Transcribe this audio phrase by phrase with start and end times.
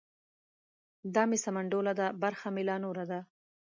[1.13, 3.19] دا مې سمنډوله ده برخه مې لا نوره ده.